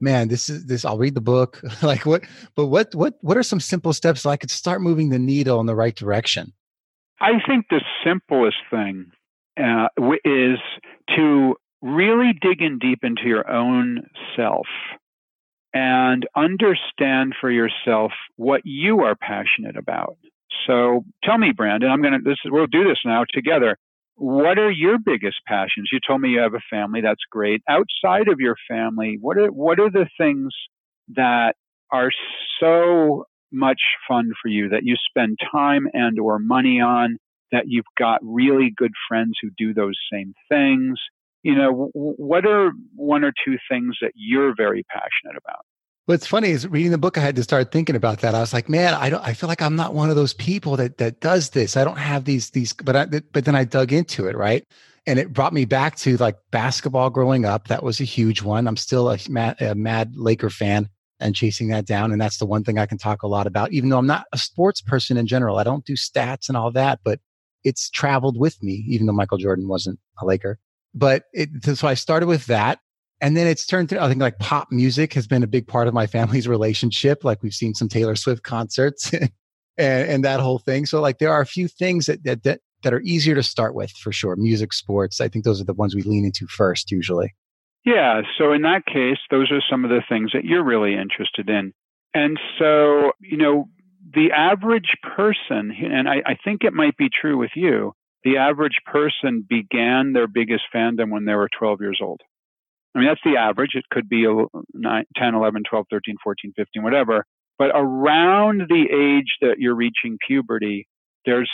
[0.03, 0.85] man, this is this.
[0.85, 1.61] I'll read the book.
[1.81, 2.23] like what?
[2.55, 5.59] But what what what are some simple steps so I could start moving the needle
[5.59, 6.53] in the right direction?
[7.19, 9.11] I think the simplest thing
[9.57, 9.87] uh,
[10.25, 10.59] is
[11.15, 14.67] to really dig in deep into your own self
[15.73, 20.17] and understand for yourself what you are passionate about.
[20.67, 23.77] So tell me, Brandon, I'm going to, this we'll do this now together.
[24.15, 25.89] What are your biggest passions?
[25.91, 27.01] You told me you have a family.
[27.01, 27.61] That's great.
[27.67, 30.53] Outside of your family, what are what are the things
[31.15, 31.55] that
[31.91, 32.11] are
[32.59, 37.17] so much fun for you that you spend time and or money on
[37.51, 40.99] that you've got really good friends who do those same things
[41.43, 45.65] you know what are one or two things that you're very passionate about
[46.05, 48.35] What's funny is reading the book, I had to start thinking about that.
[48.35, 50.75] I was like, man, I don't, I feel like I'm not one of those people
[50.75, 51.77] that, that does this.
[51.77, 54.35] I don't have these, these, but I, but then I dug into it.
[54.35, 54.65] Right.
[55.05, 57.69] And it brought me back to like basketball growing up.
[57.69, 58.67] That was a huge one.
[58.67, 60.89] I'm still a mad, a mad Laker fan
[61.21, 62.11] and chasing that down.
[62.11, 64.25] And that's the one thing I can talk a lot about, even though I'm not
[64.33, 65.57] a sports person in general.
[65.57, 67.19] I don't do stats and all that, but
[67.63, 70.59] it's traveled with me, even though Michael Jordan wasn't a Laker.
[70.93, 72.79] But it, so I started with that
[73.23, 75.87] and then it's turned to i think like pop music has been a big part
[75.87, 77.23] of my family's relationship.
[77.23, 79.11] Like we've seen some taylor swift concerts
[79.77, 80.85] and, and that whole thing.
[80.85, 83.73] So like there are a few things that, that that that are easier to start
[83.73, 84.35] with for sure.
[84.35, 87.33] Music sports i think those are the ones we lean into first usually.
[87.85, 88.21] Yeah.
[88.37, 91.73] So in that case those are some of the things that you're really interested in.
[92.13, 93.69] And so you know
[94.13, 97.93] the average person and I, I think it might be true with you
[98.25, 102.21] the average person began their biggest fandom when they were 12 years old
[102.95, 103.71] I mean, that's the average.
[103.73, 107.25] It could be 9, 10, 11, 12, 13, 14, 15, whatever.
[107.57, 110.87] But around the age that you're reaching puberty,
[111.25, 111.49] there's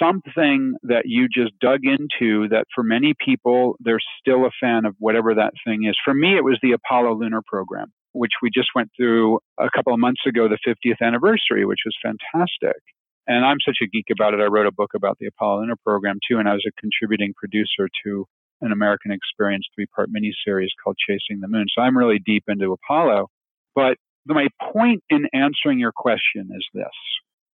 [0.00, 4.94] something that you just dug into that for many people, they're still a fan of
[4.98, 5.96] whatever that thing is.
[6.04, 9.92] For me, it was the Apollo lunar program, which we just went through a couple
[9.92, 12.80] of months ago, the 50th anniversary, which was fantastic.
[13.26, 14.40] And I'm such a geek about it.
[14.40, 17.34] I wrote a book about the Apollo lunar program too, and I was a contributing
[17.36, 18.26] producer to
[18.60, 21.66] an American Experience three part miniseries called Chasing the Moon.
[21.74, 23.28] So I'm really deep into Apollo.
[23.74, 26.84] But my point in answering your question is this.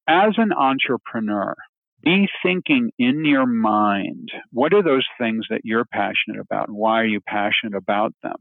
[0.09, 1.55] As an entrepreneur,
[2.03, 7.01] be thinking in your mind, what are those things that you're passionate about and why
[7.01, 8.37] are you passionate about them?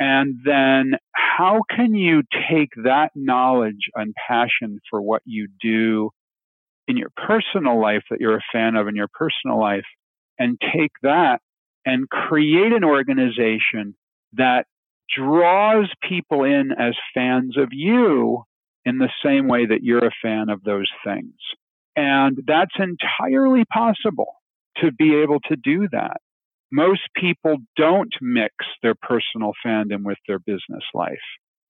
[0.00, 6.10] And then how can you take that knowledge and passion for what you do
[6.86, 9.84] in your personal life that you're a fan of in your personal life
[10.38, 11.40] and take that
[11.88, 13.94] and create an organization
[14.34, 14.66] that
[15.16, 18.44] draws people in as fans of you
[18.84, 21.32] in the same way that you're a fan of those things.
[21.96, 24.34] And that's entirely possible
[24.82, 26.18] to be able to do that.
[26.70, 31.16] Most people don't mix their personal fandom with their business life.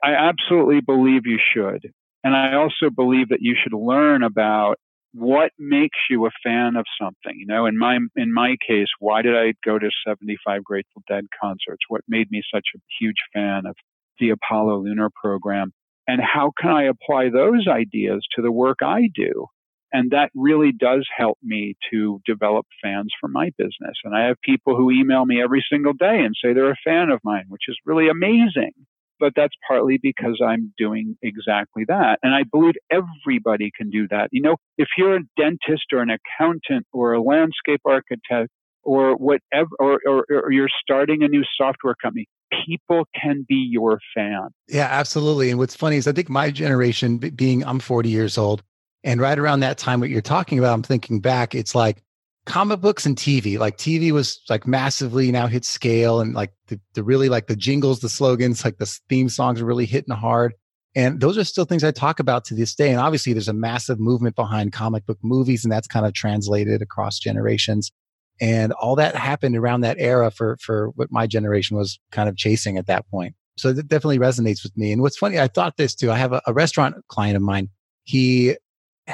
[0.02, 1.92] I absolutely believe you should.
[2.24, 4.80] And I also believe that you should learn about
[5.12, 7.38] what makes you a fan of something.
[7.38, 11.24] You know, in my in my case, why did I go to 75 Grateful Dead
[11.40, 11.84] concerts?
[11.88, 13.76] What made me such a huge fan of
[14.18, 15.72] the Apollo lunar program?
[16.06, 19.46] And how can I apply those ideas to the work I do?
[19.92, 23.96] And that really does help me to develop fans for my business.
[24.04, 27.10] And I have people who email me every single day and say they're a fan
[27.10, 28.72] of mine, which is really amazing.
[29.20, 32.18] But that's partly because I'm doing exactly that.
[32.22, 34.28] And I believe everybody can do that.
[34.32, 38.50] You know, if you're a dentist or an accountant or a landscape architect
[38.82, 42.26] or whatever, or, or, or you're starting a new software company,
[42.66, 44.48] people can be your fan.
[44.68, 45.50] Yeah, absolutely.
[45.50, 48.62] And what's funny is I think my generation, being I'm 40 years old,
[49.04, 52.02] and right around that time, what you're talking about, I'm thinking back, it's like
[52.48, 53.58] comic books and TV.
[53.58, 57.54] Like TV was like massively now hit scale and like the, the really like the
[57.54, 60.54] jingles, the slogans, like the theme songs are really hitting hard.
[60.96, 62.90] And those are still things I talk about to this day.
[62.90, 66.80] And obviously, there's a massive movement behind comic book movies, and that's kind of translated
[66.80, 67.92] across generations.
[68.40, 72.36] And all that happened around that era for for what my generation was kind of
[72.36, 73.34] chasing at that point.
[73.58, 74.90] So it definitely resonates with me.
[74.90, 76.10] And what's funny, I thought this too.
[76.10, 77.68] I have a, a restaurant client of mine.
[78.04, 78.56] He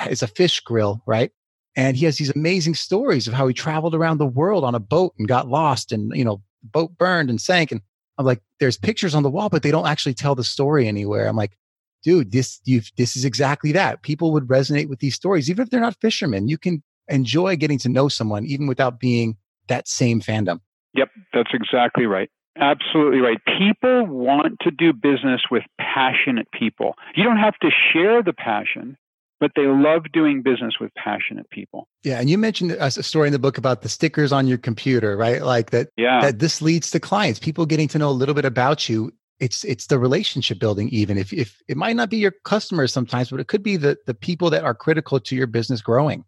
[0.09, 1.33] is a fish grill, right?
[1.77, 4.81] And he has these amazing stories of how he traveled around the world on a
[4.81, 7.73] boat and got lost and, you know, boat burned and sank.
[7.73, 7.81] And
[8.17, 11.27] I'm like, there's pictures on the wall, but they don't actually tell the story anywhere.
[11.27, 11.57] I'm like,
[12.03, 14.03] dude, this, you this is exactly that.
[14.03, 16.49] People would resonate with these stories, even if they're not fishermen.
[16.49, 20.61] You can enjoy getting to know someone even without being that same fandom.
[20.95, 22.31] Yep, that's exactly right.
[22.57, 23.39] Absolutely right.
[23.59, 26.95] People want to do business with passionate people.
[27.17, 28.97] You don't have to share the passion
[29.45, 31.87] but they love doing business with passionate people.
[32.03, 35.19] Yeah, and you mentioned a story in the book about the stickers on your computer,
[35.19, 35.43] right?
[35.43, 35.91] Like that.
[35.99, 36.23] Yeah.
[36.23, 39.13] That this leads to clients, people getting to know a little bit about you.
[39.41, 40.89] It's it's the relationship building.
[40.89, 43.99] Even if if it might not be your customers sometimes, but it could be the
[44.07, 46.25] the people that are critical to your business growing.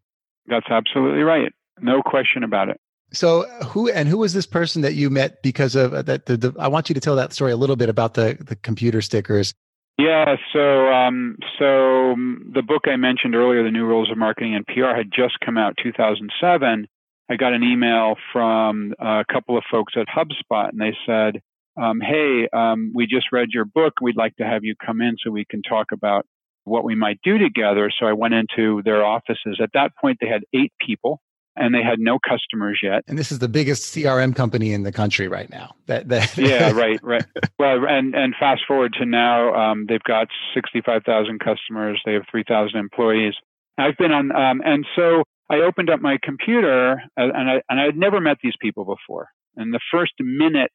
[0.46, 1.50] That's absolutely right.
[1.80, 2.78] No question about it.
[3.14, 6.26] So who and who was this person that you met because of uh, that?
[6.26, 8.56] The, the, I want you to tell that story a little bit about the the
[8.56, 9.54] computer stickers
[9.98, 14.54] yeah, so um, so um, the book I mentioned earlier, The New Rules of Marketing
[14.54, 16.86] and PR, had just come out 2007.
[17.28, 21.40] I got an email from a couple of folks at HubSpot, and they said,
[21.80, 23.94] um, "Hey, um, we just read your book.
[24.02, 26.26] We'd like to have you come in so we can talk about
[26.64, 29.58] what we might do together." So I went into their offices.
[29.62, 31.20] At that point, they had eight people
[31.56, 33.02] and they had no customers yet.
[33.06, 35.74] And this is the biggest CRM company in the country right now.
[35.86, 37.24] That, that yeah, right, right.
[37.58, 42.00] Well, and and fast forward to now, um, they've got sixty five thousand customers.
[42.04, 43.34] They have three thousand employees.
[43.78, 47.80] I've been on, um, and so I opened up my computer, uh, and I and
[47.80, 49.28] I had never met these people before.
[49.56, 50.72] And the first minute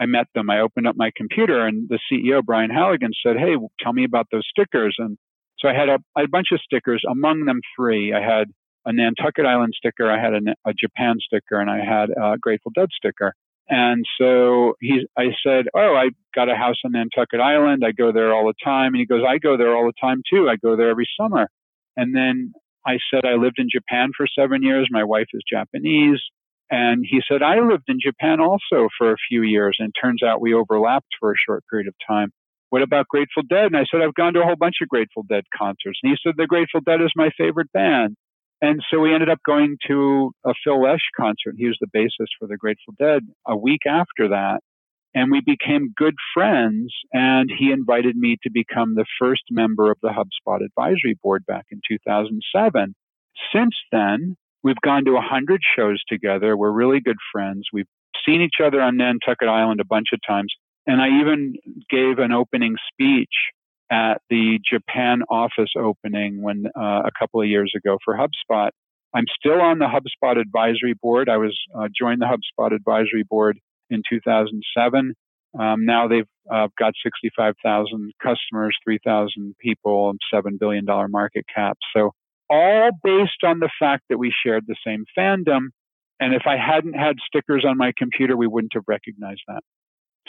[0.00, 3.56] I met them, I opened up my computer, and the CEO Brian Halligan said, "Hey,
[3.80, 5.18] tell me about those stickers." And
[5.58, 7.02] so I had a, a bunch of stickers.
[7.08, 8.12] Among them, three.
[8.12, 8.48] I had
[8.86, 12.72] a Nantucket Island sticker, I had a, a Japan sticker, and I had a Grateful
[12.74, 13.34] Dead sticker.
[13.68, 17.82] And so he, I said, "Oh, I got a house on Nantucket Island.
[17.84, 20.22] I go there all the time." And he goes, "I go there all the time
[20.32, 20.48] too.
[20.48, 21.48] I go there every summer."
[21.96, 22.52] And then
[22.86, 24.86] I said, "I lived in Japan for seven years.
[24.90, 26.20] My wife is Japanese."
[26.70, 30.40] And he said, "I lived in Japan also for a few years." And turns out
[30.40, 32.30] we overlapped for a short period of time.
[32.70, 33.66] What about Grateful Dead?
[33.66, 36.18] And I said, "I've gone to a whole bunch of Grateful Dead concerts." And he
[36.22, 38.16] said, "The Grateful Dead is my favorite band."
[38.62, 41.54] And so we ended up going to a Phil Lesh concert.
[41.56, 44.60] He was the bassist for the Grateful Dead a week after that.
[45.14, 46.92] And we became good friends.
[47.12, 51.66] And he invited me to become the first member of the HubSpot advisory board back
[51.70, 52.94] in 2007.
[53.54, 56.56] Since then, we've gone to 100 shows together.
[56.56, 57.66] We're really good friends.
[57.72, 57.86] We've
[58.26, 60.52] seen each other on Nantucket Island a bunch of times.
[60.86, 61.54] And I even
[61.90, 63.32] gave an opening speech
[63.90, 68.70] at the Japan office opening when uh, a couple of years ago for HubSpot.
[69.14, 71.28] I'm still on the HubSpot advisory board.
[71.28, 73.58] I was uh, joined the HubSpot advisory board
[73.88, 75.14] in 2007.
[75.58, 81.78] Um, now they've uh, got 65,000 customers, 3,000 people, and $7 billion market cap.
[81.94, 82.10] So
[82.50, 85.68] all based on the fact that we shared the same fandom.
[86.20, 89.62] And if I hadn't had stickers on my computer, we wouldn't have recognized that.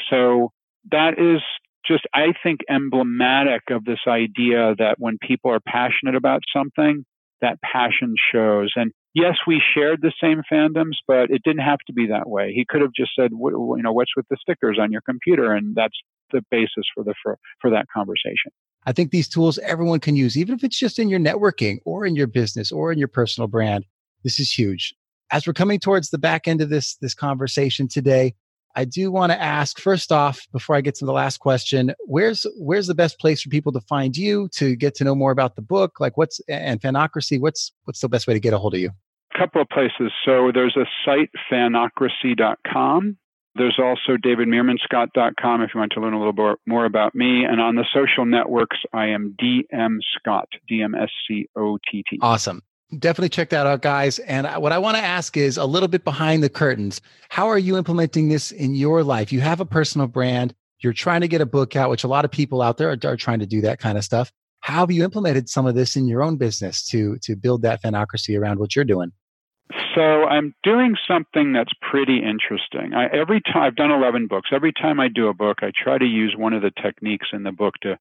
[0.09, 0.51] So
[0.91, 1.41] that is
[1.85, 7.05] just, I think, emblematic of this idea that when people are passionate about something,
[7.41, 8.73] that passion shows.
[8.75, 12.51] And yes, we shared the same fandoms, but it didn't have to be that way.
[12.53, 15.53] He could have just said, you know, what's with the stickers on your computer?
[15.53, 15.97] And that's
[16.31, 18.51] the basis for the for, for that conversation.
[18.85, 22.05] I think these tools everyone can use, even if it's just in your networking or
[22.05, 23.85] in your business or in your personal brand.
[24.23, 24.93] This is huge.
[25.29, 28.33] As we're coming towards the back end of this this conversation today,
[28.77, 32.45] I do want to ask first off, before I get to the last question, where's
[32.59, 35.55] where's the best place for people to find you to get to know more about
[35.55, 35.99] the book?
[35.99, 38.91] Like what's and Fanocracy, what's what's the best way to get a hold of you?
[39.33, 40.11] A couple of places.
[40.23, 43.17] So there's a site, fanocracy.com.
[43.55, 47.45] There's also davidmeermanscott.com if you want to learn a little bit more about me.
[47.45, 52.03] And on the social networks, I am DM Scott, D M S C O T
[52.07, 52.19] T.
[52.21, 52.61] Awesome
[52.99, 54.19] definitely check that out guys.
[54.19, 57.01] And what i want to ask is a little bit behind the curtains.
[57.29, 59.31] How are you implementing this in your life?
[59.31, 60.53] You have a personal brand.
[60.79, 62.97] You're trying to get a book out which a lot of people out there are,
[63.03, 64.31] are trying to do that kind of stuff.
[64.61, 67.81] How have you implemented some of this in your own business to to build that
[67.81, 69.11] fanocracy around what you're doing?
[69.95, 72.93] So i'm doing something that's pretty interesting.
[72.93, 74.49] I, every time i've done 11 books.
[74.53, 77.43] Every time i do a book i try to use one of the techniques in
[77.43, 77.97] the book to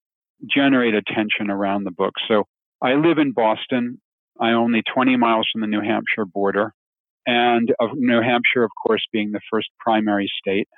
[0.48, 2.14] generate attention around the book.
[2.28, 2.44] So
[2.82, 4.00] I live in Boston.
[4.40, 6.72] I only 20 miles from the New Hampshire border,
[7.26, 10.68] and of New Hampshire, of course, being the first primary state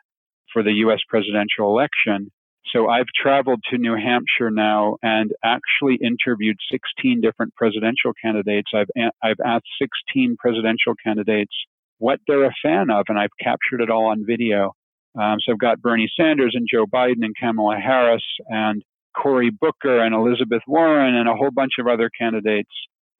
[0.53, 1.01] for the U.S.
[1.09, 2.31] presidential election.
[2.73, 8.71] So I've traveled to New Hampshire now and actually interviewed 16 different presidential candidates.
[8.75, 8.89] I've
[9.23, 11.55] I've asked 16 presidential candidates
[11.99, 14.73] what they're a fan of, and I've captured it all on video.
[15.19, 18.83] Um, so I've got Bernie Sanders and Joe Biden and Kamala Harris and
[19.17, 22.71] Cory Booker and Elizabeth Warren and a whole bunch of other candidates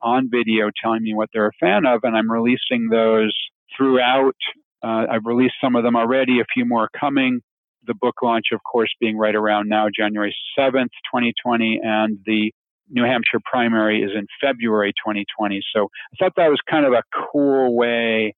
[0.03, 3.37] on video telling me what they're a fan of, and I'm releasing those
[3.77, 4.37] throughout.
[4.83, 7.41] Uh, I've released some of them already, a few more coming.
[7.87, 12.53] The book launch, of course, being right around now, January 7th, 2020, and the
[12.91, 15.61] New Hampshire primary is in February 2020.
[15.75, 18.35] So I thought that was kind of a cool way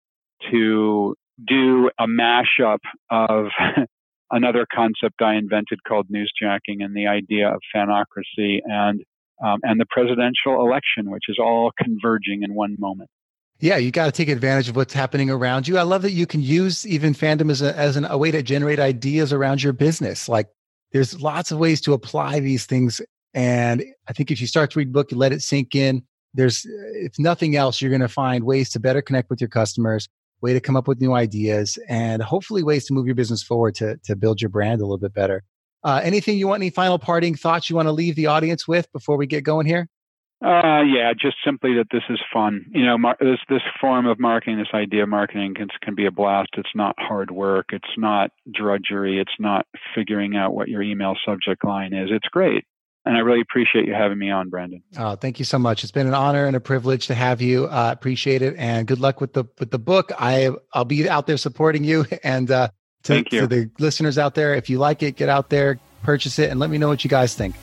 [0.50, 1.14] to
[1.46, 2.78] do a mashup
[3.10, 3.46] of
[4.30, 9.02] another concept I invented called newsjacking and the idea of fanocracy and
[9.44, 13.10] um, and the presidential election, which is all converging in one moment.
[13.60, 15.76] Yeah, you got to take advantage of what's happening around you.
[15.76, 18.42] I love that you can use even fandom as, a, as an, a way to
[18.42, 20.30] generate ideas around your business.
[20.30, 20.48] Like
[20.92, 23.02] there's lots of ways to apply these things.
[23.34, 26.02] And I think if you start to read book, you let it sink in.
[26.32, 26.64] There's,
[26.94, 30.08] if nothing else, you're going to find ways to better connect with your customers,
[30.40, 33.74] way to come up with new ideas, and hopefully ways to move your business forward
[33.76, 35.42] to, to build your brand a little bit better.
[35.82, 36.62] Uh, anything you want?
[36.62, 39.66] Any final parting thoughts you want to leave the audience with before we get going
[39.66, 39.88] here?
[40.42, 42.64] Uh, yeah, just simply that this is fun.
[42.70, 46.06] You know, mar- this this form of marketing, this idea of marketing can can be
[46.06, 46.48] a blast.
[46.56, 47.66] It's not hard work.
[47.72, 49.18] It's not drudgery.
[49.18, 52.08] It's not figuring out what your email subject line is.
[52.10, 52.64] It's great.
[53.04, 54.82] And I really appreciate you having me on, Brandon.
[54.98, 55.82] Oh, thank you so much.
[55.82, 57.66] It's been an honor and a privilege to have you.
[57.66, 60.10] Uh, appreciate it, and good luck with the with the book.
[60.18, 62.68] I I'll be out there supporting you, and uh,
[63.04, 63.40] to, Thank you.
[63.40, 64.54] to the listeners out there.
[64.54, 67.10] If you like it, get out there, purchase it, and let me know what you
[67.10, 67.54] guys think.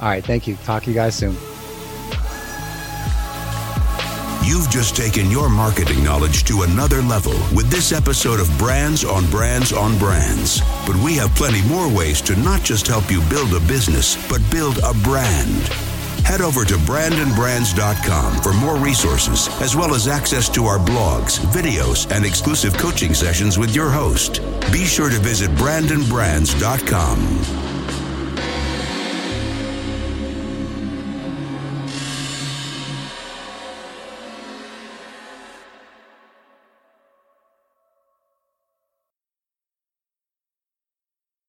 [0.00, 0.24] All right.
[0.24, 0.56] Thank you.
[0.64, 1.36] Talk to you guys soon.
[4.44, 9.28] You've just taken your marketing knowledge to another level with this episode of Brands on
[9.30, 10.60] Brands on Brands.
[10.86, 14.42] But we have plenty more ways to not just help you build a business, but
[14.50, 15.70] build a brand.
[16.24, 22.10] Head over to brandonbrands.com for more resources, as well as access to our blogs, videos,
[22.10, 24.40] and exclusive coaching sessions with your host.
[24.72, 27.73] Be sure to visit brandonbrands.com.